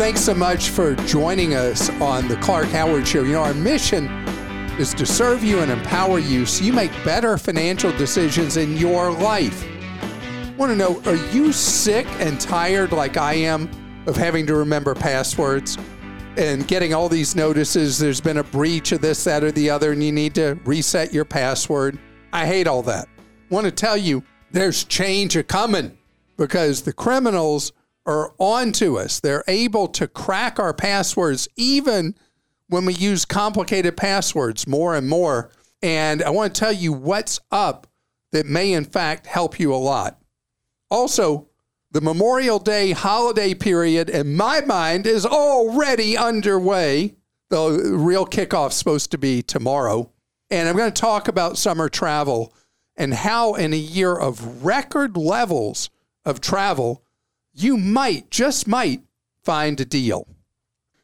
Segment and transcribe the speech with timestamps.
[0.00, 3.22] Thanks so much for joining us on the Clark Howard Show.
[3.22, 4.06] You know, our mission
[4.78, 9.12] is to serve you and empower you so you make better financial decisions in your
[9.12, 9.62] life.
[10.56, 13.70] Want to know, are you sick and tired like I am
[14.06, 15.76] of having to remember passwords
[16.38, 17.98] and getting all these notices?
[17.98, 21.12] There's been a breach of this, that, or the other, and you need to reset
[21.12, 21.98] your password.
[22.32, 23.06] I hate all that.
[23.50, 25.98] Want to tell you, there's change a coming
[26.38, 27.72] because the criminals
[28.06, 29.20] are onto us.
[29.20, 32.14] They're able to crack our passwords even
[32.68, 35.50] when we use complicated passwords more and more.
[35.82, 37.86] And I want to tell you what's up
[38.32, 40.20] that may, in fact, help you a lot.
[40.90, 41.48] Also,
[41.92, 47.16] the Memorial Day holiday period, in my mind, is already underway.
[47.48, 50.12] The real kickoff's supposed to be tomorrow.
[50.50, 52.54] And I'm going to talk about summer travel
[52.96, 55.90] and how, in a year of record levels
[56.24, 57.02] of travel,
[57.52, 59.02] you might, just might,
[59.42, 60.28] find a deal.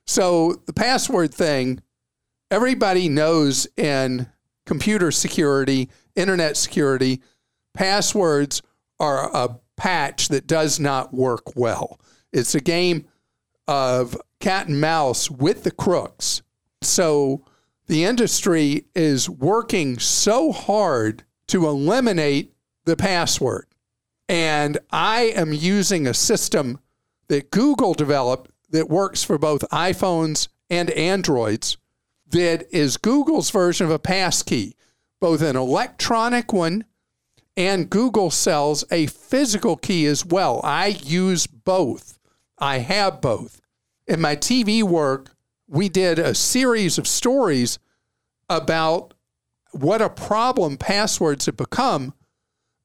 [0.07, 1.81] So, the password thing,
[2.51, 4.29] everybody knows in
[4.65, 7.23] computer security, internet security,
[7.75, 8.63] passwords
[9.01, 12.01] are a patch that does not work well.
[12.33, 13.07] It's a game
[13.67, 16.43] of cat and mouse with the crooks.
[16.83, 17.45] So,
[17.87, 22.53] the industry is working so hard to eliminate
[22.85, 23.67] the password.
[24.29, 26.81] And I am using a system
[27.29, 31.77] that Google developed that works for both iPhones and Androids
[32.31, 34.75] that is Google's version of a passkey,
[35.21, 36.85] both an electronic one
[37.57, 40.61] and Google sells a physical key as well.
[40.63, 42.19] I use both.
[42.59, 43.61] I have both.
[44.07, 45.35] In my TV work,
[45.67, 47.79] we did a series of stories
[48.49, 49.15] about
[49.73, 52.13] what a problem passwords have become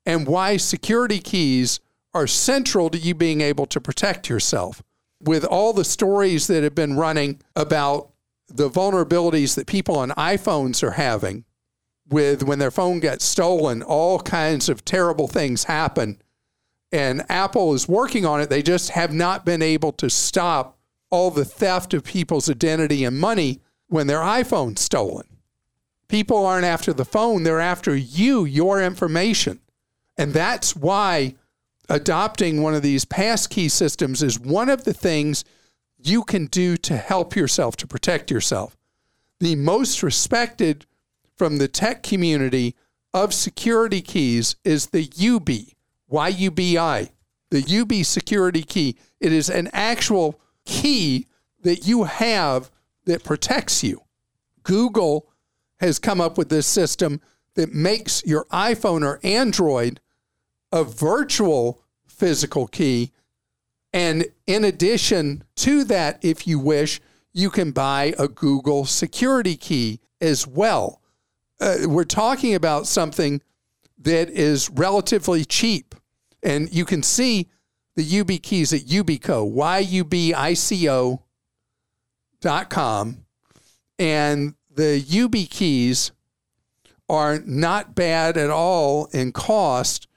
[0.06, 1.79] and why security keys
[2.13, 4.84] are central to you being able to protect yourself.
[5.22, 8.12] With all the stories that have been running about
[8.47, 11.45] the vulnerabilities that people on iPhones are having,
[12.09, 16.22] with when their phone gets stolen, all kinds of terrible things happen.
[16.91, 18.50] And Apple is working on it.
[18.50, 20.78] They just have not been able to stop
[21.09, 25.28] all the theft of people's identity and money when their iPhone's stolen.
[26.07, 29.62] People aren't after the phone, they're after you, your information.
[30.17, 31.35] And that's why
[31.89, 35.44] adopting one of these passkey systems is one of the things
[35.97, 38.77] you can do to help yourself, to protect yourself.
[39.39, 40.85] The most respected
[41.35, 42.75] from the tech community
[43.13, 45.73] of security keys is the YuBi,
[46.07, 47.09] Y-U-B-I,
[47.50, 48.97] the YuBi security key.
[49.19, 51.27] It is an actual key
[51.61, 52.71] that you have
[53.05, 54.01] that protects you.
[54.63, 55.27] Google
[55.79, 57.19] has come up with this system
[57.56, 60.00] that makes your iPhone or Android
[60.72, 63.12] a virtual physical key.
[63.94, 67.01] And in addition to that, if you wish,
[67.34, 71.01] you can buy a Google security key as well.
[71.59, 73.41] Uh, we're talking about something
[73.97, 75.94] that is relatively cheap.
[76.41, 77.50] And you can see
[77.95, 81.22] the YubiKeys at Yubico, Y-U-B-I-C-O
[82.39, 83.25] dot com.
[84.00, 86.12] And the YubiKeys
[87.11, 90.07] are not bad at all in cost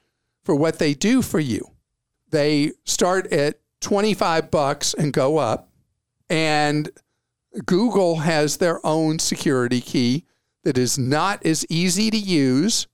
[0.45, 1.71] for what they do for you.
[2.31, 5.69] They start at 25 bucks and go up.
[6.29, 6.89] And
[7.65, 10.23] Google has their own security key
[10.63, 12.87] that is not as easy to use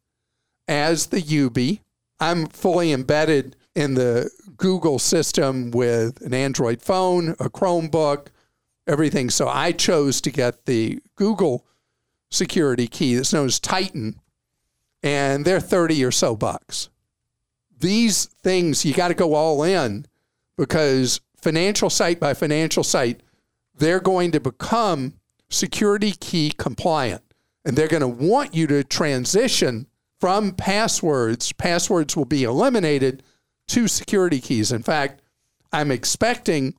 [0.67, 1.81] as the YuBi.
[2.19, 8.27] I'm fully embedded in the Google system with an Android phone, a Chromebook,
[8.87, 9.29] everything.
[9.29, 11.67] So I chose to get the Google
[12.31, 14.19] security key that's known as Titan,
[15.03, 16.89] and they're 30 or so bucks
[17.81, 20.05] these things you got to go all in
[20.57, 23.21] because financial site by financial site,
[23.75, 25.13] they're going to become
[25.49, 27.21] security key compliant
[27.65, 29.87] and they're going to want you to transition
[30.19, 31.51] from passwords.
[31.53, 33.23] Passwords will be eliminated
[33.67, 34.71] to security keys.
[34.71, 35.21] In fact,
[35.73, 36.75] I'm expecting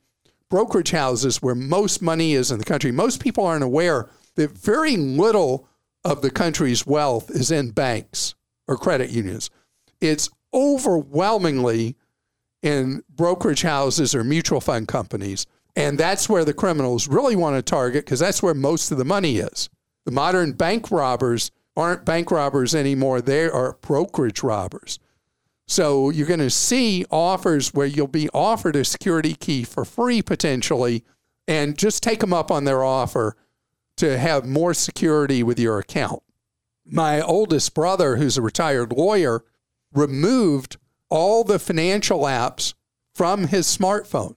[0.49, 2.93] brokerage houses where most money is in the country.
[2.93, 5.69] Most people aren't aware that very little
[6.05, 8.35] of the country's wealth is in banks
[8.67, 9.51] or credit unions.
[10.01, 11.97] It's overwhelmingly
[12.63, 15.47] in brokerage houses or mutual fund companies.
[15.75, 19.05] And that's where the criminals really want to target because that's where most of the
[19.05, 19.71] money is.
[20.05, 24.99] The modern bank robbers aren't bank robbers anymore, they are brokerage robbers.
[25.67, 30.21] So you're going to see offers where you'll be offered a security key for free
[30.21, 31.03] potentially,
[31.49, 33.37] and just take them up on their offer
[34.03, 36.25] to have more security with your account.
[36.85, 39.45] My oldest brother, who's a retired lawyer,
[39.95, 40.77] removed
[41.09, 42.75] all the financial apps
[43.15, 44.35] from his smartphone.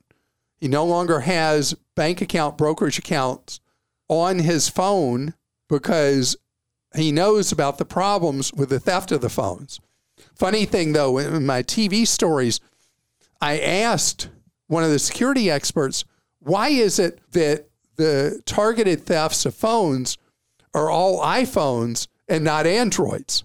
[0.60, 3.60] He no longer has bank account, brokerage accounts
[4.08, 5.34] on his phone
[5.68, 6.38] because
[6.96, 9.80] he knows about the problems with the theft of the phones.
[10.36, 12.60] Funny thing though, in my TV stories,
[13.42, 14.30] I asked
[14.68, 16.06] one of the security experts,
[16.38, 20.18] why is it that the targeted thefts of phones
[20.74, 23.44] are all iPhones and not Androids?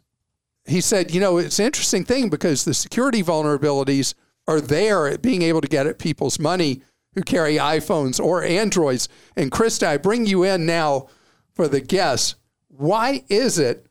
[0.66, 4.14] He said, you know, it's an interesting thing because the security vulnerabilities
[4.46, 6.82] are there at being able to get at people's money
[7.14, 9.08] who carry iPhones or Androids.
[9.36, 11.08] And Krista, I bring you in now
[11.54, 12.36] for the guess.
[12.68, 13.86] Why is it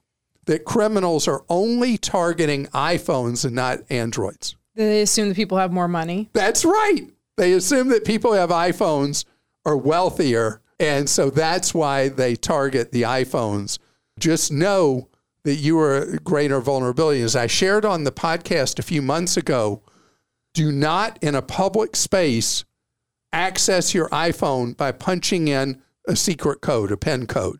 [0.45, 4.55] that criminals are only targeting iPhones and not Androids?
[4.75, 6.29] They assume that people have more money.
[6.33, 7.07] That's right.
[7.35, 9.25] They assume that people have iPhones
[9.69, 10.61] are wealthier.
[10.79, 13.77] And so that's why they target the iPhones.
[14.17, 15.09] Just know
[15.43, 17.21] that you are a greater vulnerability.
[17.21, 19.83] As I shared on the podcast a few months ago,
[20.53, 22.65] do not in a public space
[23.31, 27.59] access your iPhone by punching in a secret code, a PIN code.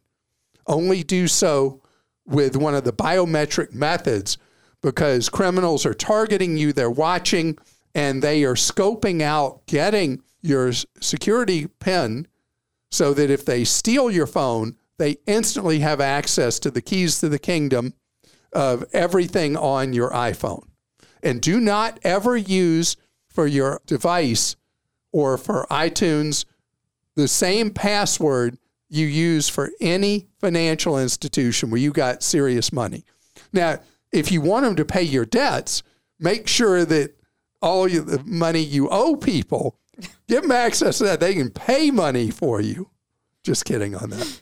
[0.65, 1.83] Only do so
[2.25, 4.37] with one of the biometric methods
[4.81, 7.57] because criminals are targeting you, they're watching,
[7.93, 12.27] and they are scoping out getting your security PIN
[12.91, 17.29] so that if they steal your phone, they instantly have access to the keys to
[17.29, 17.93] the kingdom
[18.51, 20.67] of everything on your iPhone.
[21.21, 22.95] And do not ever use
[23.27, 24.55] for your device
[25.11, 26.45] or for iTunes
[27.15, 28.57] the same password
[28.89, 33.05] you use for any financial institution where you got serious money.
[33.53, 33.79] Now,
[34.11, 35.83] if you want them to pay your debts,
[36.19, 37.15] make sure that
[37.61, 39.78] all the money you owe people,
[40.27, 41.19] give them access to that.
[41.19, 42.89] They can pay money for you.
[43.43, 44.41] Just kidding on that.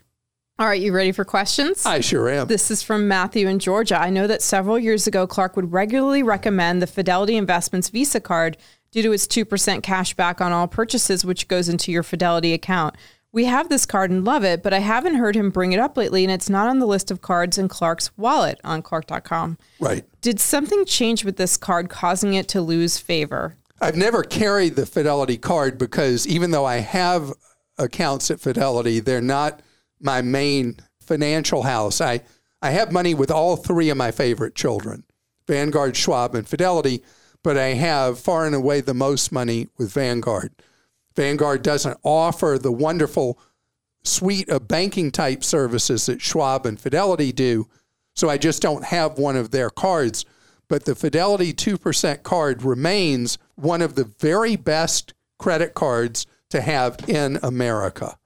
[0.59, 1.85] All right, you ready for questions?
[1.85, 2.47] I sure am.
[2.47, 4.01] This is from Matthew in Georgia.
[4.01, 8.57] I know that several years ago, Clark would regularly recommend the Fidelity Investments Visa card
[8.91, 12.95] due to its 2% cash back on all purchases, which goes into your Fidelity account.
[13.31, 15.95] We have this card and love it, but I haven't heard him bring it up
[15.95, 19.59] lately, and it's not on the list of cards in Clark's wallet on Clark.com.
[19.79, 20.05] Right.
[20.21, 23.57] Did something change with this card causing it to lose favor?
[23.79, 27.31] I've never carried the Fidelity card because even though I have
[27.77, 29.61] accounts at Fidelity, they're not
[29.99, 32.01] my main financial house.
[32.01, 32.21] I,
[32.61, 35.03] I have money with all three of my favorite children
[35.47, 37.03] Vanguard, Schwab, and Fidelity,
[37.43, 40.51] but I have far and away the most money with Vanguard.
[41.15, 43.39] Vanguard doesn't offer the wonderful
[44.03, 47.67] suite of banking type services that Schwab and Fidelity do.
[48.15, 50.25] So I just don't have one of their cards.
[50.69, 56.97] But the Fidelity 2% card remains one of the very best credit cards to have
[57.07, 58.17] in America.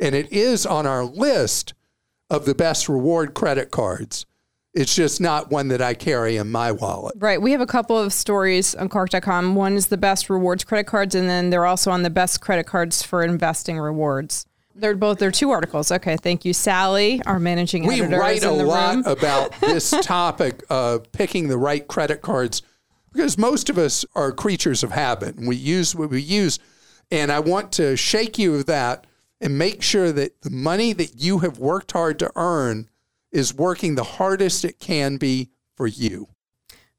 [0.00, 1.74] And it is on our list
[2.30, 4.26] of the best reward credit cards.
[4.74, 7.14] It's just not one that I carry in my wallet.
[7.18, 7.40] Right.
[7.40, 9.54] We have a couple of stories on Clark.com.
[9.54, 12.66] One is the best rewards credit cards, and then they're also on the best credit
[12.66, 14.46] cards for investing rewards.
[14.78, 15.90] They're both they're two articles.
[15.90, 18.18] Okay, thank you, Sally, our managing we editor.
[18.18, 19.04] write a lot room.
[19.06, 22.62] about this topic of picking the right credit cards
[23.12, 26.58] because most of us are creatures of habit and we use what we use.
[27.10, 29.06] And I want to shake you of that
[29.40, 32.88] and make sure that the money that you have worked hard to earn
[33.32, 36.28] is working the hardest it can be for you.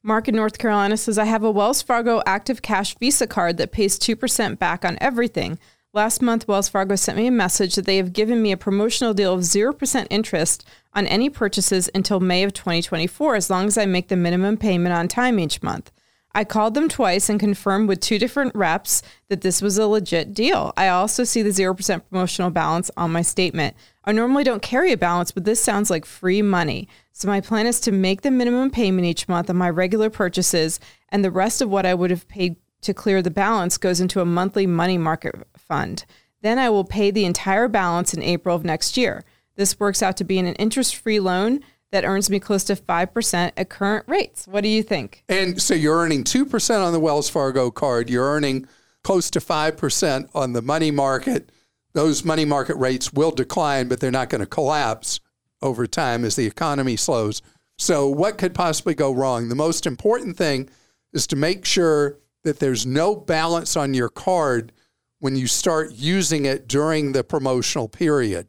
[0.02, 3.72] Mark in North Carolina says, I have a Wells Fargo Active Cash Visa card that
[3.72, 5.60] pays 2% back on everything.
[6.00, 9.14] Last month, Wells Fargo sent me a message that they have given me a promotional
[9.14, 13.86] deal of 0% interest on any purchases until May of 2024, as long as I
[13.86, 15.92] make the minimum payment on time each month.
[16.34, 20.34] I called them twice and confirmed with two different reps that this was a legit
[20.34, 20.72] deal.
[20.78, 23.76] I also see the 0% promotional balance on my statement.
[24.06, 26.88] I normally don't carry a balance, but this sounds like free money.
[27.12, 30.80] So my plan is to make the minimum payment each month on my regular purchases,
[31.10, 34.22] and the rest of what I would have paid to clear the balance goes into
[34.22, 36.06] a monthly money market fund.
[36.42, 39.24] Then I will pay the entire balance in April of next year.
[39.56, 43.52] This works out to be an interest free loan that earns me close to 5%
[43.58, 44.48] at current rates.
[44.48, 45.24] What do you think?
[45.28, 48.68] And so you're earning 2% on the Wells Fargo card, you're earning
[49.04, 51.52] close to 5% on the money market.
[51.94, 55.20] Those money market rates will decline, but they're not going to collapse
[55.62, 57.42] over time as the economy slows.
[57.78, 59.50] So, what could possibly go wrong?
[59.50, 60.70] The most important thing
[61.14, 64.72] is to make sure that there's no balance on your card
[65.20, 68.48] when you start using it during the promotional period.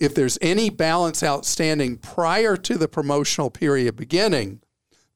[0.00, 4.62] If there's any balance outstanding prior to the promotional period beginning,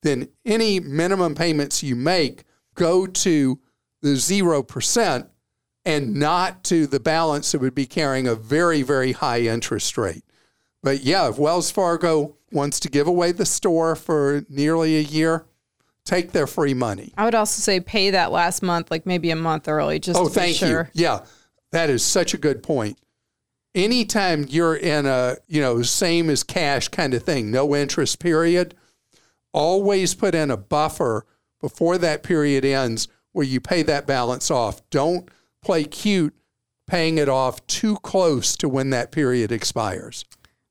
[0.03, 3.59] then any minimum payments you make go to
[4.03, 5.29] the 0%
[5.85, 10.25] and not to the balance that would be carrying a very, very high interest rate.
[10.83, 15.47] But yeah, if Wells Fargo wants to give away the store for nearly a year,
[16.07, 17.13] take their free money.
[17.19, 20.29] I would also say pay that last month, like maybe a month early, just oh,
[20.29, 20.91] to thank be sure.
[20.95, 21.03] you.
[21.03, 21.25] Yeah,
[21.73, 22.99] that is such a good point.
[23.75, 28.75] Anytime you're in a you know same as cash kind of thing, no interest period,
[29.53, 31.27] always put in a buffer
[31.61, 34.89] before that period ends where you pay that balance off.
[34.89, 35.29] Don't
[35.61, 36.35] play cute
[36.87, 40.25] paying it off too close to when that period expires.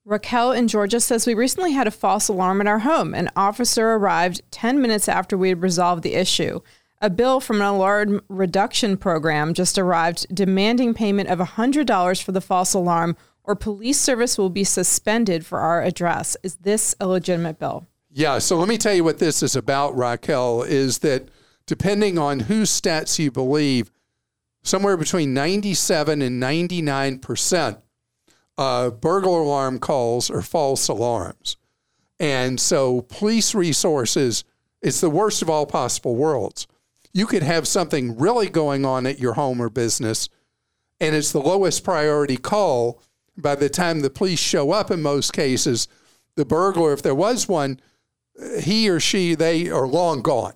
[0.07, 3.15] Raquel in Georgia says we recently had a false alarm in our home.
[3.15, 6.59] An officer arrived 10 minutes after we had resolved the issue.
[7.01, 12.39] A bill from an alarm reduction program just arrived demanding payment of $100 for the
[12.39, 16.37] false alarm or police service will be suspended for our address.
[16.43, 17.87] Is this a legitimate bill?
[18.11, 21.29] Yeah, so let me tell you what this is about, Raquel, is that
[21.65, 23.91] depending on whose stats you believe,
[24.61, 27.79] somewhere between 97 and 99 percent
[28.57, 31.57] uh, burglar alarm calls are false alarms.
[32.19, 34.43] And so, police resources,
[34.81, 36.67] it's the worst of all possible worlds.
[37.13, 40.29] You could have something really going on at your home or business,
[40.99, 43.01] and it's the lowest priority call.
[43.37, 45.89] By the time the police show up, in most cases,
[46.35, 47.81] the burglar, if there was one,
[48.61, 50.53] he or she, they are long gone.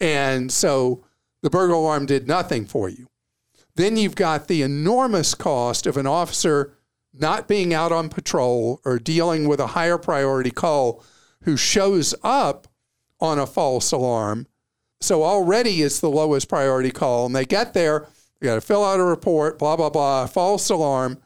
[0.00, 1.04] And so
[1.42, 3.08] the burglar alarm did nothing for you.
[3.74, 6.75] Then you've got the enormous cost of an officer
[7.18, 11.02] not being out on patrol or dealing with a higher priority call
[11.42, 12.68] who shows up
[13.20, 14.46] on a false alarm.
[15.00, 17.26] So already it's the lowest priority call.
[17.26, 18.08] And they get there,
[18.40, 21.18] they got to fill out a report, blah, blah, blah, false alarm.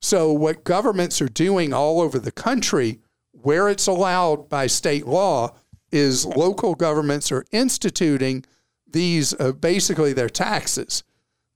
[0.00, 3.00] So what governments are doing all over the country,
[3.32, 5.54] where it's allowed by state law,
[5.90, 8.44] is local governments are instituting
[8.86, 11.02] these uh, basically their taxes.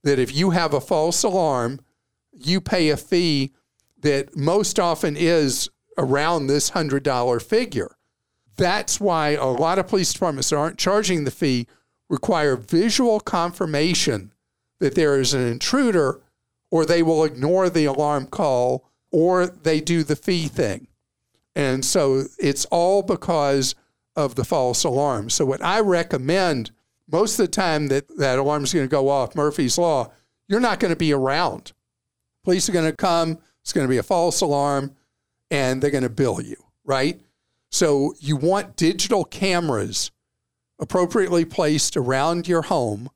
[0.03, 1.79] That if you have a false alarm,
[2.33, 3.53] you pay a fee
[4.01, 7.95] that most often is around this $100 figure.
[8.57, 11.67] That's why a lot of police departments that aren't charging the fee
[12.09, 14.33] require visual confirmation
[14.79, 16.21] that there is an intruder,
[16.69, 20.87] or they will ignore the alarm call, or they do the fee thing.
[21.55, 23.75] And so it's all because
[24.15, 25.29] of the false alarm.
[25.29, 26.71] So, what I recommend
[27.11, 30.11] most of the time that that alarm is going to go off, Murphy's Law,
[30.47, 31.73] you're not going to be around.
[32.43, 34.95] Police are going to come, it's going to be a false alarm
[35.49, 37.19] and they're going to bill you, right?
[37.69, 40.11] So you want digital cameras
[40.79, 43.09] appropriately placed around your home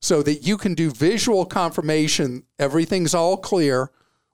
[0.00, 3.90] so that you can do visual confirmation everything's all clear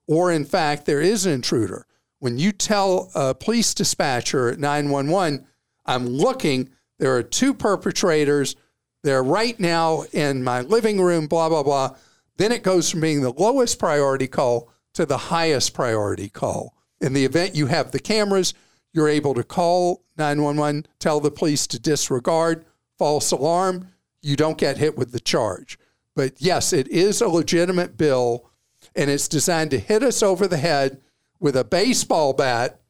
[0.06, 1.86] or in fact there is an intruder.
[2.20, 5.46] When you tell a police dispatcher at 911,
[5.86, 8.56] I'm looking, there are two perpetrators,
[9.04, 11.96] they're right now in my living room, blah, blah, blah.
[12.36, 16.74] Then it goes from being the lowest priority call to the highest priority call.
[17.00, 18.52] In the event you have the cameras,
[18.92, 22.64] you're able to call 911, tell the police to disregard
[22.98, 23.92] false alarm.
[24.22, 25.78] You don't get hit with the charge.
[26.16, 28.50] But yes, it is a legitimate bill,
[28.96, 31.00] and it's designed to hit us over the head
[31.38, 32.80] with a baseball bat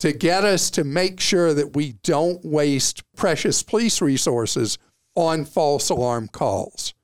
[0.00, 4.78] to get us to make sure that we don't waste precious police resources
[5.14, 6.94] on false alarm calls.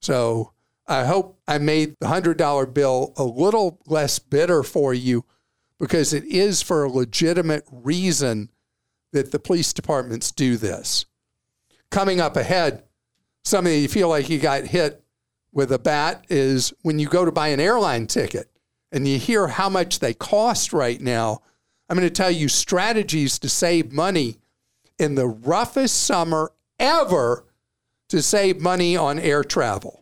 [0.00, 0.54] So
[0.92, 5.24] I hope I made the $100 bill a little less bitter for you
[5.80, 8.50] because it is for a legitimate reason
[9.12, 11.06] that the police departments do this.
[11.90, 12.84] Coming up ahead,
[13.42, 15.02] something you feel like you got hit
[15.50, 18.50] with a bat is when you go to buy an airline ticket
[18.92, 21.40] and you hear how much they cost right now.
[21.88, 24.36] I'm going to tell you strategies to save money
[24.98, 27.46] in the roughest summer ever
[28.10, 30.01] to save money on air travel.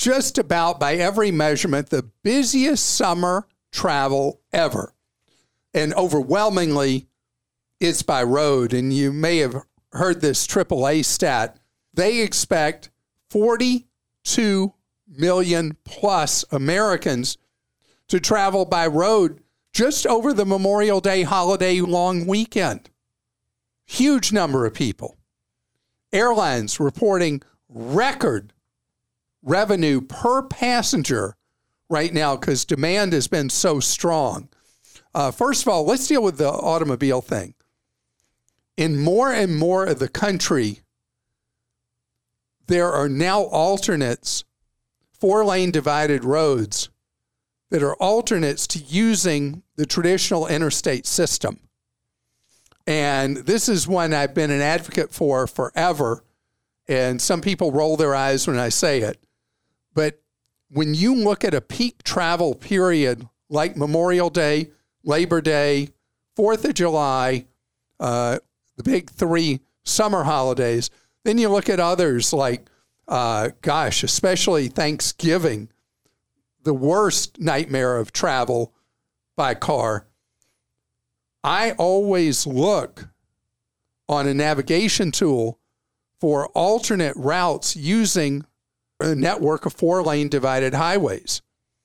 [0.00, 4.94] Just about by every measurement, the busiest summer travel ever.
[5.74, 7.06] And overwhelmingly,
[7.80, 8.72] it's by road.
[8.72, 9.56] And you may have
[9.92, 11.58] heard this AAA stat.
[11.92, 12.88] They expect
[13.28, 14.72] 42
[15.06, 17.36] million plus Americans
[18.08, 19.42] to travel by road
[19.74, 22.88] just over the Memorial Day holiday long weekend.
[23.84, 25.18] Huge number of people.
[26.10, 28.54] Airlines reporting record
[29.42, 31.36] revenue per passenger
[31.88, 34.48] right now because demand has been so strong.
[35.14, 37.54] Uh, first of all, let's deal with the automobile thing.
[38.76, 40.80] In more and more of the country,
[42.66, 44.44] there are now alternates,
[45.12, 46.88] four lane divided roads
[47.70, 51.60] that are alternates to using the traditional interstate system.
[52.86, 56.24] And this is one I've been an advocate for forever.
[56.88, 59.20] And some people roll their eyes when I say it.
[59.94, 60.20] But
[60.70, 64.70] when you look at a peak travel period like Memorial Day,
[65.02, 65.88] Labor Day,
[66.36, 67.46] Fourth of July,
[67.98, 68.38] uh,
[68.76, 70.90] the big three summer holidays,
[71.24, 72.68] then you look at others like,
[73.08, 75.68] uh, gosh, especially Thanksgiving,
[76.62, 78.72] the worst nightmare of travel
[79.36, 80.06] by car.
[81.42, 83.08] I always look
[84.08, 85.58] on a navigation tool
[86.20, 88.44] for alternate routes using
[89.00, 91.42] network of four lane divided highways.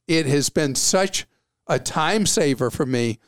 [0.07, 1.25] It has been such
[1.67, 3.19] a time saver for me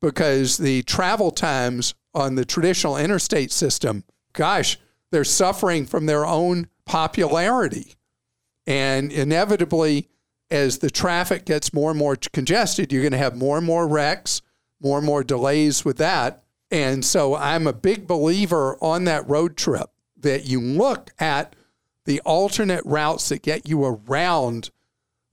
[0.00, 4.78] because the travel times on the traditional interstate system, gosh,
[5.10, 7.94] they're suffering from their own popularity.
[8.66, 10.08] And inevitably,
[10.50, 13.86] as the traffic gets more and more congested, you're going to have more and more
[13.86, 14.42] wrecks,
[14.80, 16.44] more and more delays with that.
[16.70, 21.54] And so I'm a big believer on that road trip that you look at
[22.04, 24.70] the alternate routes that get you around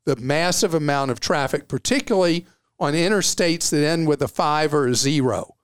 [0.05, 2.45] the massive amount of traffic, particularly
[2.79, 5.55] on interstates that end with a five or a zero.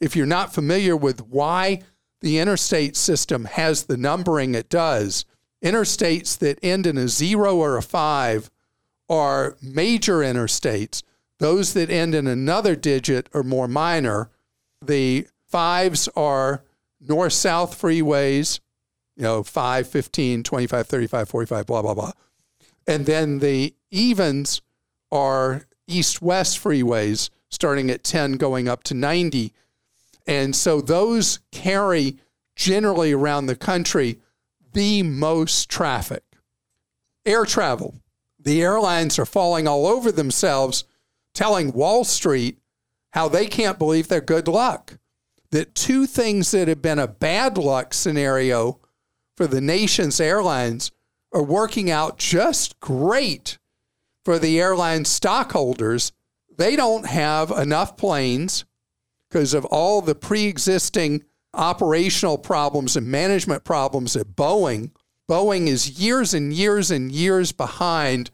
[0.00, 1.82] If you're not familiar with why
[2.20, 5.24] the interstate system has the numbering it does,
[5.62, 8.50] interstates that end in a zero or a five
[9.08, 11.02] are major interstates.
[11.38, 14.30] Those that end in another digit are more minor.
[14.84, 16.62] The fives are
[17.00, 18.60] north south freeways,
[19.16, 22.12] you know, 5, 15, 25, 35, 45, blah, blah, blah.
[22.86, 24.60] And then the evens
[25.10, 29.52] are east west freeways starting at 10 going up to 90.
[30.26, 32.18] And so those carry
[32.54, 34.20] generally around the country
[34.72, 36.24] the most traffic.
[37.24, 38.00] Air travel.
[38.38, 40.84] The airlines are falling all over themselves,
[41.34, 42.58] telling Wall Street
[43.10, 44.98] how they can't believe their good luck.
[45.50, 48.80] That two things that have been a bad luck scenario
[49.36, 50.90] for the nation's airlines
[51.32, 53.58] are working out just great
[54.24, 56.12] for the airline stockholders.
[56.56, 58.64] They don't have enough planes
[59.28, 64.90] because of all the pre existing operational problems and management problems at Boeing.
[65.28, 68.30] Boeing is years and years and years behind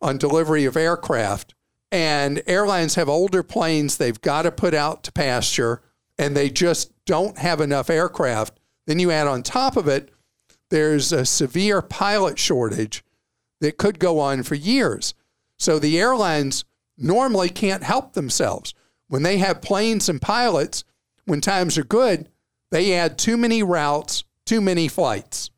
[0.00, 1.54] on delivery of aircraft.
[1.92, 5.82] And airlines have older planes they've got to put out to pasture,
[6.18, 8.58] and they just don't have enough aircraft.
[8.86, 10.10] Then you add on top of it
[10.70, 13.04] there's a severe pilot shortage
[13.60, 15.14] that could go on for years.
[15.58, 16.64] So the airlines
[16.96, 18.74] normally can't help themselves.
[19.08, 20.84] When they have planes and pilots,
[21.24, 22.28] when times are good,
[22.70, 25.50] they add too many routes, too many flights.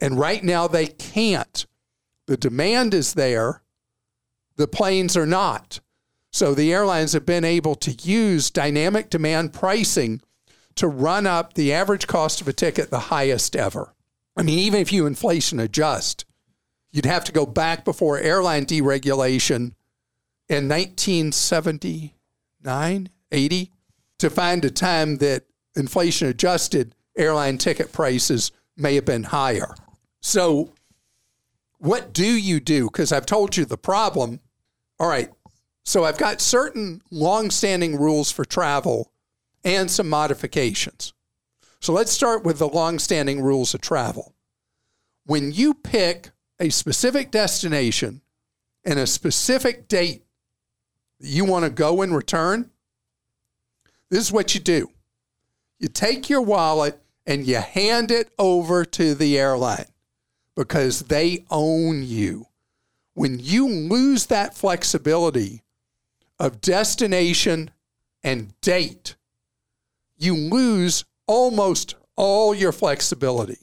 [0.00, 1.66] And right now they can't.
[2.26, 3.62] The demand is there,
[4.56, 5.80] the planes are not.
[6.32, 10.20] So the airlines have been able to use dynamic demand pricing
[10.76, 13.94] to run up the average cost of a ticket the highest ever.
[14.36, 16.24] I mean, even if you inflation adjust,
[16.90, 19.74] you'd have to go back before airline deregulation
[20.48, 23.72] in 1979, 80
[24.18, 25.44] to find a time that
[25.76, 29.74] inflation adjusted airline ticket prices may have been higher.
[30.20, 30.72] So,
[31.78, 32.86] what do you do?
[32.86, 34.40] Because I've told you the problem.
[34.98, 35.30] All right.
[35.84, 39.12] So, I've got certain long-standing rules for travel
[39.64, 41.12] and some modifications.
[41.80, 44.34] So let's start with the long-standing rules of travel.
[45.24, 48.20] When you pick a specific destination
[48.84, 50.24] and a specific date
[51.20, 52.70] that you want to go and return,
[54.10, 54.90] this is what you do.
[55.78, 59.86] You take your wallet and you hand it over to the airline
[60.56, 62.46] because they own you.
[63.14, 65.62] When you lose that flexibility
[66.38, 67.70] of destination
[68.22, 69.14] and date,
[70.18, 73.58] you lose almost all your flexibility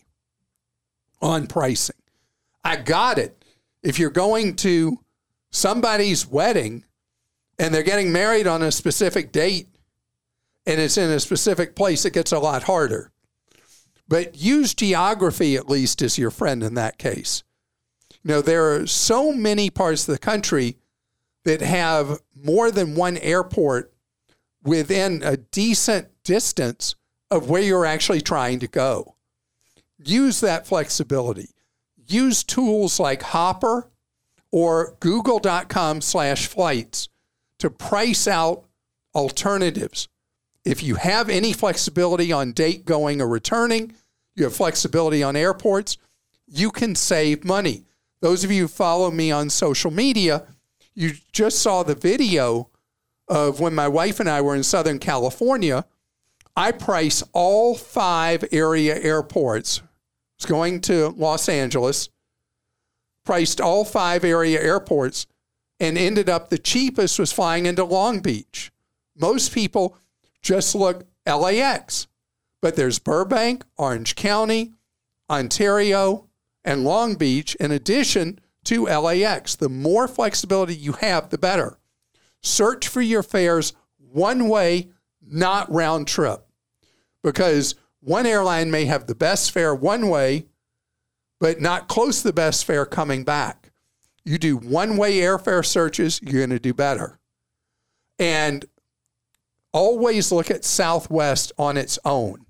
[1.22, 1.98] on pricing.
[2.64, 3.44] I got it.
[3.84, 5.00] If you're going to
[5.52, 6.86] somebody's wedding
[7.60, 9.68] and they're getting married on a specific date
[10.66, 13.12] and it's in a specific place, it gets a lot harder.
[14.08, 17.44] But use geography at least as your friend in that case.
[18.24, 20.78] You know, there are so many parts of the country
[21.44, 23.94] that have more than one airport
[24.64, 26.96] within a decent distance
[27.30, 29.16] of where you're actually trying to go.
[30.04, 31.50] Use that flexibility.
[32.08, 33.90] Use tools like Hopper
[34.52, 37.10] or google.com slash flights
[37.60, 38.64] to price out
[39.14, 40.08] alternatives.
[40.64, 43.94] If you have any flexibility on date going or returning,
[44.36, 45.98] you have flexibility on airports,
[46.48, 47.86] you can save money.
[48.22, 50.44] Those of you who follow me on social media,
[50.94, 52.70] you just saw the video
[53.28, 55.86] of when my wife and I were in Southern California.
[56.58, 59.80] I price all five area airports.
[59.80, 59.84] I
[60.40, 62.10] was going to Los Angeles,
[63.24, 65.28] priced all five area airports,
[65.80, 68.72] and ended up the cheapest was flying into Long Beach.
[69.16, 70.00] Most people
[70.42, 72.08] just look LAX,
[72.60, 74.74] but there's Burbank, Orange County,
[75.30, 76.28] Ontario,
[76.66, 79.54] and Long Beach in addition to LAX.
[79.54, 81.78] The more flexibility you have, the better.
[82.42, 84.90] Search for your fares one way,
[85.22, 86.47] not round trip,
[87.24, 90.46] because one airline may have the best fare one way,
[91.40, 93.72] but not close to the best fare coming back.
[94.24, 97.20] You do one way airfare searches, you're going to do better.
[98.20, 98.66] And
[99.72, 102.46] always look at Southwest on its own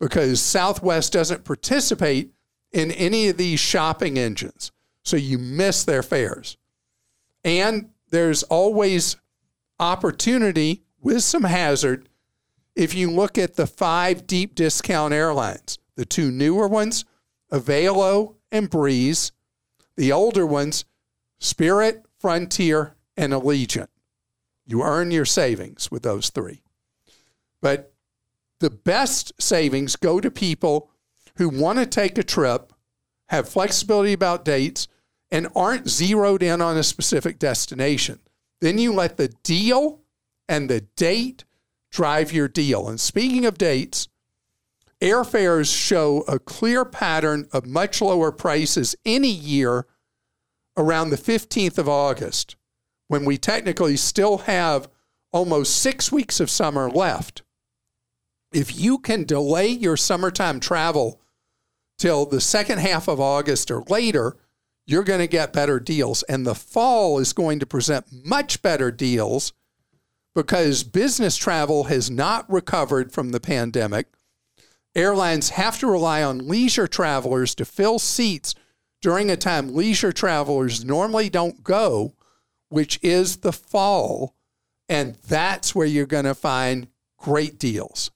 [0.00, 2.32] because Southwest doesn't participate
[2.72, 4.72] in any of these shopping engines.
[5.02, 6.56] So you miss their fares.
[7.44, 9.16] And there's always
[9.78, 12.08] opportunity with some hazard
[12.74, 17.04] if you look at the five deep discount airlines, the two newer ones,
[17.52, 19.32] Avelo and Breeze,
[19.96, 20.84] the older ones,
[21.38, 23.88] Spirit, Frontier, and Allegiant.
[24.66, 26.62] You earn your savings with those three.
[27.60, 27.92] But
[28.60, 30.90] the best savings go to people
[31.36, 32.72] who want to take a trip,
[33.28, 34.88] have flexibility about dates,
[35.30, 38.20] and aren't zeroed in on a specific destination.
[38.60, 40.00] Then you let the deal
[40.48, 41.44] and the date
[41.94, 42.88] drive your deal.
[42.88, 44.08] And speaking of dates,
[45.00, 49.86] airfares show a clear pattern of much lower prices any year
[50.76, 52.56] around the 15th of August,
[53.06, 54.88] when we technically still have
[55.32, 57.42] almost six weeks of summer left.
[58.52, 61.20] If you can delay your summertime travel
[61.96, 64.36] till the second half of August or later,
[64.84, 66.24] you're going to get better deals.
[66.24, 69.52] And the fall is going to present much better deals
[70.34, 74.08] because business travel has not recovered from the pandemic.
[74.94, 78.54] Airlines have to rely on leisure travelers to fill seats
[79.02, 82.14] during a time leisure travelers normally don't go,
[82.68, 84.34] which is the fall.
[84.88, 88.10] And that's where you're going to find great deals.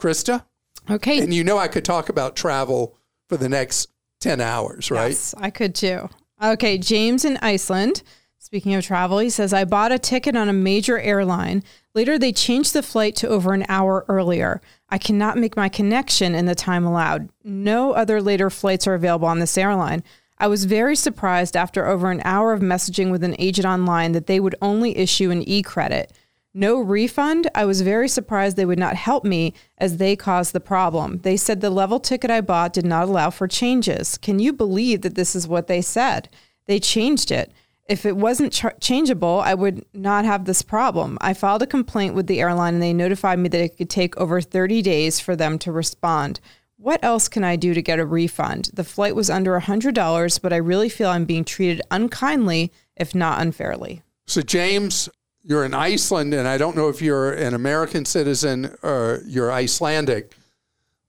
[0.00, 0.44] Krista?
[0.90, 1.20] Okay.
[1.20, 2.96] And you know, I could talk about travel
[3.28, 3.90] for the next
[4.20, 5.08] 10 hours, right?
[5.08, 6.08] Yes, I could too.
[6.42, 8.02] Okay, James in Iceland.
[8.40, 11.62] Speaking of travel, he says, I bought a ticket on a major airline.
[11.92, 14.62] Later, they changed the flight to over an hour earlier.
[14.88, 17.28] I cannot make my connection in the time allowed.
[17.42, 20.02] No other later flights are available on this airline.
[20.38, 24.28] I was very surprised after over an hour of messaging with an agent online that
[24.28, 26.12] they would only issue an e credit.
[26.54, 27.50] No refund.
[27.54, 31.18] I was very surprised they would not help me as they caused the problem.
[31.18, 34.16] They said the level ticket I bought did not allow for changes.
[34.16, 36.28] Can you believe that this is what they said?
[36.66, 37.52] They changed it.
[37.88, 41.16] If it wasn't ch- changeable, I would not have this problem.
[41.22, 44.16] I filed a complaint with the airline and they notified me that it could take
[44.18, 46.38] over 30 days for them to respond.
[46.76, 48.70] What else can I do to get a refund?
[48.74, 53.40] The flight was under $100, but I really feel I'm being treated unkindly, if not
[53.40, 54.02] unfairly.
[54.26, 55.08] So, James,
[55.42, 60.36] you're in Iceland, and I don't know if you're an American citizen or you're Icelandic,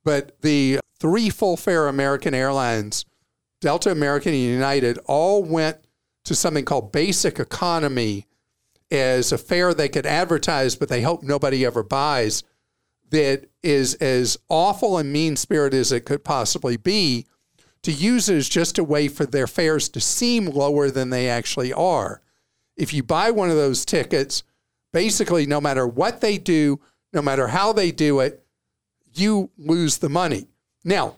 [0.03, 3.05] but the three full fare American airlines,
[3.59, 5.77] Delta, American, and United, all went
[6.29, 8.27] to something called basic economy
[8.91, 12.43] as a fare they could advertise, but they hope nobody ever buys,
[13.09, 17.25] that is as awful and mean spirited as it could possibly be
[17.81, 21.73] to use as just a way for their fares to seem lower than they actually
[21.73, 22.21] are.
[22.77, 24.43] If you buy one of those tickets,
[24.93, 26.79] basically, no matter what they do,
[27.11, 28.45] no matter how they do it,
[29.15, 30.45] you lose the money.
[30.83, 31.15] Now,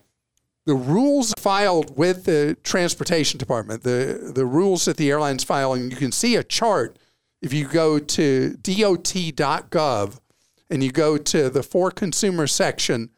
[0.65, 5.91] the rules filed with the transportation department, the, the rules that the airlines file, and
[5.91, 6.97] you can see a chart.
[7.41, 10.19] If you go to dot.gov
[10.69, 13.09] and you go to the for consumer section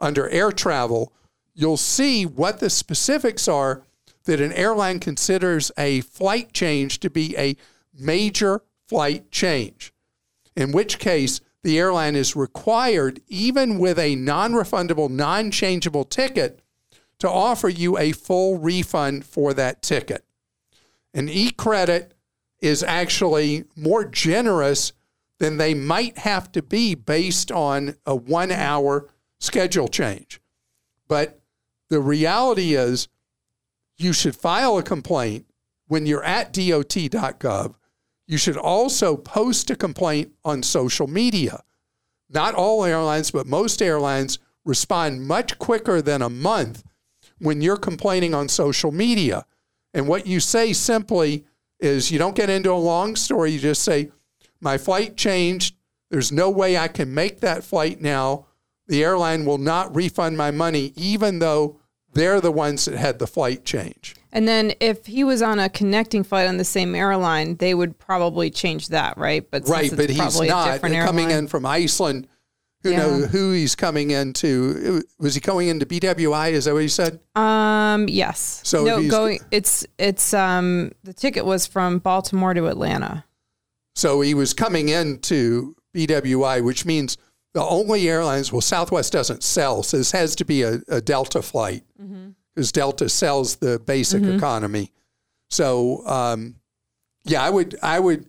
[0.00, 1.12] under air travel,
[1.54, 3.82] you'll see what the specifics are
[4.24, 7.56] that an airline considers a flight change to be a
[7.92, 9.92] major flight change,
[10.56, 16.60] in which case the airline is required, even with a non refundable, non changeable ticket,
[17.18, 20.24] to offer you a full refund for that ticket.
[21.12, 22.14] An e credit
[22.60, 24.92] is actually more generous
[25.38, 30.40] than they might have to be based on a one hour schedule change.
[31.08, 31.40] But
[31.90, 33.08] the reality is,
[33.96, 35.46] you should file a complaint
[35.86, 37.74] when you're at dot.gov.
[38.26, 41.62] You should also post a complaint on social media.
[42.30, 46.82] Not all airlines, but most airlines respond much quicker than a month
[47.38, 49.44] when you're complaining on social media.
[49.92, 51.44] And what you say simply
[51.80, 53.52] is you don't get into a long story.
[53.52, 54.10] You just say,
[54.60, 55.76] My flight changed.
[56.10, 58.46] There's no way I can make that flight now.
[58.86, 61.80] The airline will not refund my money, even though
[62.12, 64.14] they're the ones that had the flight change.
[64.32, 67.98] And then if he was on a connecting flight on the same airline, they would
[67.98, 69.48] probably change that, right?
[69.48, 72.26] But right, but he's not coming in from Iceland.
[72.84, 72.98] Who yeah.
[72.98, 75.02] knows who he's coming into?
[75.18, 76.52] Was he going into BWI?
[76.52, 77.18] Is that what you said?
[77.34, 78.60] Um, yes.
[78.62, 79.40] So no, going.
[79.50, 83.24] It's it's um the ticket was from Baltimore to Atlanta.
[83.96, 87.16] So he was coming into BWI, which means
[87.54, 88.52] the only airlines.
[88.52, 92.10] Well, Southwest doesn't sell, so this has to be a, a Delta flight because
[92.70, 92.80] mm-hmm.
[92.80, 94.36] Delta sells the basic mm-hmm.
[94.36, 94.92] economy.
[95.48, 96.56] So um,
[97.24, 98.26] yeah, I would I would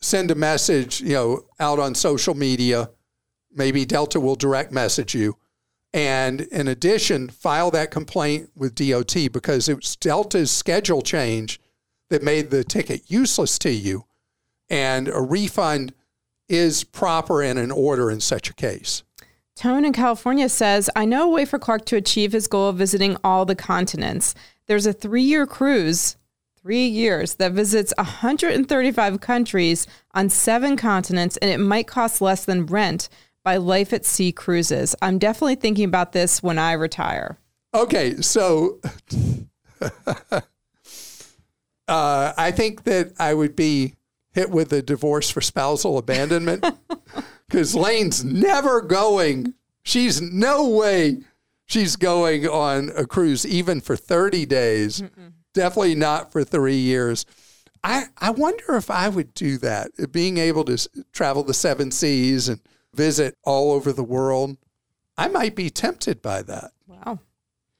[0.00, 2.88] send a message, you know, out on social media
[3.54, 5.36] maybe Delta will direct message you.
[5.94, 11.60] And in addition, file that complaint with DOT because it was Delta's schedule change
[12.08, 14.04] that made the ticket useless to you.
[14.70, 15.92] And a refund
[16.48, 19.02] is proper and in order in such a case.
[19.54, 22.76] Tone in California says, I know a way for Clark to achieve his goal of
[22.76, 24.34] visiting all the continents.
[24.66, 26.16] There's a three year cruise,
[26.60, 32.66] three years, that visits 135 countries on seven continents, and it might cost less than
[32.66, 33.10] rent
[33.44, 34.94] by Life at Sea Cruises.
[35.02, 37.38] I'm definitely thinking about this when I retire.
[37.74, 38.78] Okay, so
[39.80, 40.40] uh,
[41.88, 43.94] I think that I would be
[44.32, 46.64] hit with a divorce for spousal abandonment
[47.48, 49.54] because Lane's never going.
[49.82, 51.18] She's no way
[51.66, 55.00] she's going on a cruise even for 30 days.
[55.00, 55.32] Mm-mm.
[55.54, 57.26] Definitely not for three years.
[57.84, 62.48] I, I wonder if I would do that, being able to travel the seven seas
[62.48, 62.60] and
[62.94, 64.56] visit all over the world.
[65.16, 66.72] I might be tempted by that.
[66.86, 67.20] Wow.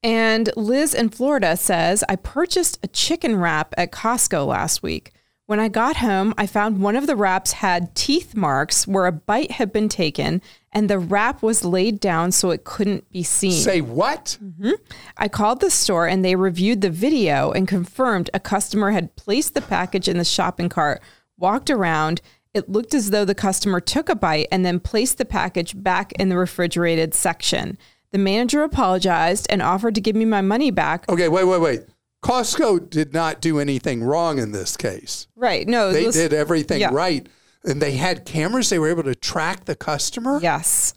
[0.03, 5.13] And Liz in Florida says, I purchased a chicken wrap at Costco last week.
[5.47, 9.13] When I got home, I found one of the wraps had teeth marks where a
[9.13, 10.41] bite had been taken,
[10.73, 13.53] and the wrap was laid down so it couldn't be seen.
[13.53, 14.39] Say what?
[14.43, 14.71] Mm-hmm.
[15.17, 19.55] I called the store and they reviewed the video and confirmed a customer had placed
[19.55, 21.03] the package in the shopping cart,
[21.37, 22.23] walked around,
[22.55, 26.13] it looked as though the customer took a bite and then placed the package back
[26.13, 27.79] in the refrigerated section.
[28.11, 31.09] The manager apologized and offered to give me my money back.
[31.09, 31.81] Okay, wait, wait, wait.
[32.23, 35.27] Costco did not do anything wrong in this case.
[35.35, 35.67] Right.
[35.67, 36.91] No, they was, did everything yeah.
[36.93, 37.27] right.
[37.65, 40.39] And they had cameras, they were able to track the customer.
[40.41, 40.95] Yes.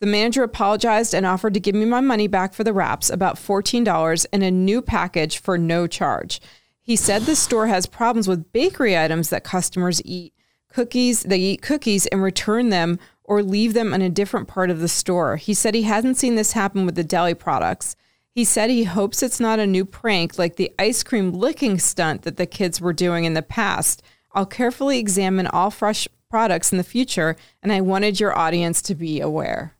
[0.00, 3.36] The manager apologized and offered to give me my money back for the wraps, about
[3.36, 6.40] $14, and a new package for no charge.
[6.80, 10.34] He said the store has problems with bakery items that customers eat
[10.70, 14.80] cookies, they eat cookies and return them or leave them in a different part of
[14.80, 15.36] the store.
[15.36, 17.94] He said he hasn't seen this happen with the deli products.
[18.32, 22.22] He said he hopes it's not a new prank like the ice cream licking stunt
[22.22, 24.02] that the kids were doing in the past.
[24.32, 28.94] I'll carefully examine all fresh products in the future, and I wanted your audience to
[28.94, 29.76] be aware.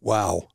[0.00, 0.48] Wow.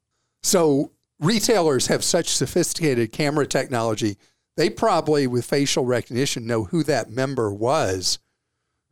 [0.43, 4.17] So retailers have such sophisticated camera technology,
[4.57, 8.19] they probably, with facial recognition, know who that member was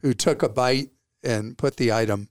[0.03, 0.91] who took a bite
[1.23, 2.29] and put the item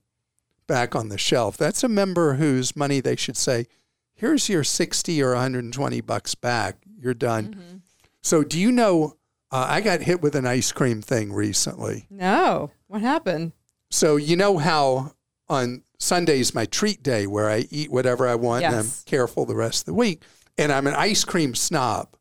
[0.65, 1.57] back on the shelf.
[1.57, 3.65] That's a member whose money they should say,
[4.13, 6.77] here's your 60 or 120 bucks back.
[6.97, 7.55] You're done.
[7.55, 7.77] Mm-hmm.
[8.21, 9.17] So, do you know?
[9.51, 12.07] Uh, I got hit with an ice cream thing recently.
[12.09, 12.71] No.
[12.87, 13.51] What happened?
[13.91, 15.11] So, you know how
[15.49, 18.73] on Sunday's my treat day where I eat whatever I want yes.
[18.73, 20.23] and I'm careful the rest of the week.
[20.57, 22.15] and I'm an ice cream snob.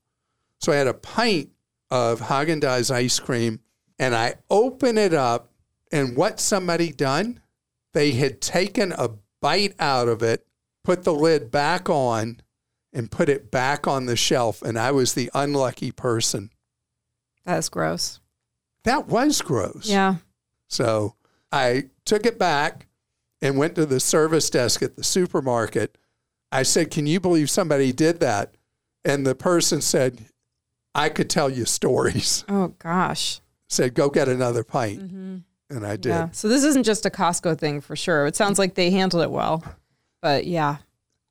[0.61, 1.51] So I had a pint
[1.91, 3.61] of Haagen Dazs ice cream,
[3.99, 5.51] and I open it up,
[5.91, 7.41] and what somebody done?
[7.93, 10.47] They had taken a bite out of it,
[10.83, 12.41] put the lid back on,
[12.93, 16.51] and put it back on the shelf, and I was the unlucky person.
[17.45, 18.21] That's gross.
[18.85, 19.87] That was gross.
[19.87, 20.17] Yeah.
[20.69, 21.15] So
[21.51, 22.87] I took it back
[23.43, 25.99] and went to the service desk at the supermarket.
[26.51, 28.55] I said, Can you believe somebody did that?
[29.05, 30.27] And the person said,
[30.95, 32.45] I could tell you stories.
[32.49, 33.42] Oh gosh.
[33.73, 35.01] Said, Go get another pint.
[35.01, 36.11] And I did.
[36.11, 36.29] Yeah.
[36.33, 38.27] So this isn't just a Costco thing for sure.
[38.27, 39.65] It sounds like they handled it well.
[40.21, 40.77] But yeah.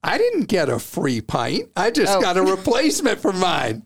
[0.03, 1.69] I didn't get a free pint.
[1.75, 2.21] I just Oh.
[2.21, 3.85] got a replacement for mine.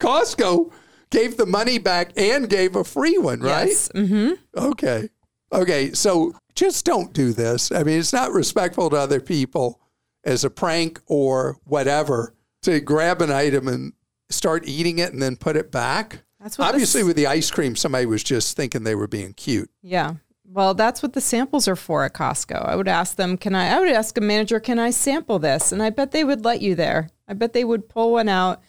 [0.00, 0.72] Costco
[1.10, 3.68] gave the money back and gave a free one, right?
[3.68, 3.88] Yes.
[3.94, 4.32] Mm-hmm.
[4.56, 5.08] Okay.
[5.52, 5.92] Okay.
[5.92, 7.72] So just don't do this.
[7.72, 9.80] I mean, it's not respectful to other people
[10.24, 13.92] as a prank or whatever to grab an item and
[14.30, 16.22] start eating it and then put it back.
[16.40, 19.32] That's what Obviously, this- with the ice cream, somebody was just thinking they were being
[19.32, 19.70] cute.
[19.82, 20.14] Yeah.
[20.48, 22.64] Well, that's what the samples are for at Costco.
[22.64, 25.72] I would ask them, can I, I would ask a manager, can I sample this?
[25.72, 27.10] And I bet they would let you there.
[27.26, 28.62] I bet they would pull one out,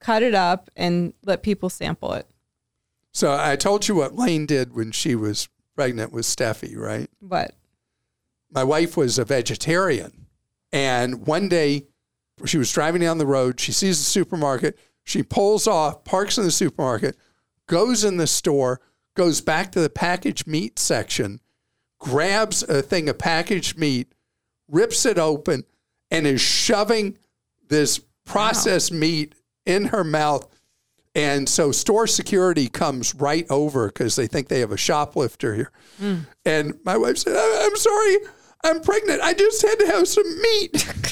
[0.00, 2.28] cut it up, and let people sample it.
[3.12, 7.10] So I told you what Lane did when she was pregnant with Steffi, right?
[7.20, 7.54] But
[8.50, 10.26] my wife was a vegetarian.
[10.72, 11.86] And one day
[12.44, 13.58] she was driving down the road.
[13.58, 14.78] She sees the supermarket.
[15.04, 17.16] She pulls off, parks in the supermarket,
[17.66, 18.80] goes in the store,
[19.14, 21.40] goes back to the packaged meat section,
[22.00, 24.12] grabs a thing of packaged meat,
[24.68, 25.64] rips it open,
[26.10, 27.18] and is shoving
[27.68, 29.34] this processed meat
[29.66, 30.48] in her mouth.
[31.14, 35.70] And so store security comes right over because they think they have a shoplifter here.
[35.98, 36.16] Hmm.
[36.44, 38.16] And my wife said, "I- I'm sorry,
[38.64, 39.20] I'm pregnant.
[39.22, 40.72] I just had to have some meat.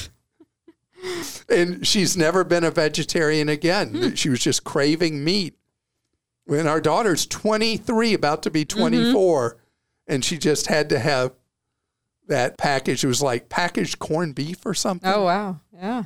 [1.49, 4.15] and she's never been a vegetarian again.
[4.15, 5.55] She was just craving meat.
[6.45, 9.57] When our daughter's 23, about to be 24,
[10.07, 11.31] and she just had to have
[12.27, 13.03] that package.
[13.03, 15.09] It was like packaged corned beef or something.
[15.11, 16.03] oh wow, yeah.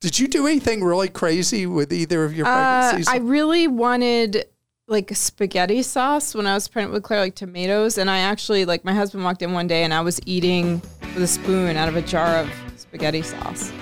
[0.00, 2.50] Did you do anything really crazy with either of your Uh,
[2.90, 3.08] pregnancies?
[3.08, 4.44] I really wanted
[4.86, 7.96] like spaghetti sauce when I was pregnant with Claire, like tomatoes.
[7.96, 10.82] And I actually like my husband walked in one day and I was eating
[11.14, 13.72] with a spoon out of a jar of spaghetti sauce.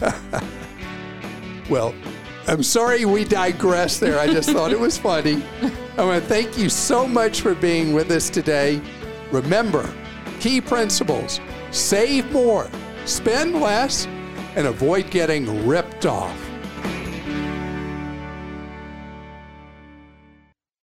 [1.68, 1.94] Well,
[2.46, 4.20] I'm sorry we digressed there.
[4.20, 5.42] I just thought it was funny.
[5.98, 8.80] I want to thank you so much for being with us today.
[9.32, 9.92] Remember,
[10.38, 11.40] key principles
[11.72, 12.70] save more,
[13.04, 14.06] spend less,
[14.54, 16.45] and avoid getting ripped off.